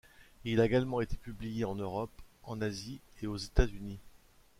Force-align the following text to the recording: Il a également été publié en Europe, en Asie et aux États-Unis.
Il 0.45 0.59
a 0.61 0.65
également 0.65 0.99
été 1.01 1.15
publié 1.15 1.63
en 1.63 1.75
Europe, 1.75 2.23
en 2.41 2.59
Asie 2.59 3.01
et 3.21 3.27
aux 3.27 3.37
États-Unis. 3.37 3.99